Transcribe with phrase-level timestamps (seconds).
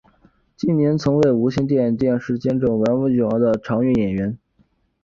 [0.57, 4.35] 近年曾为无线电视监制文伟鸿的常用演员。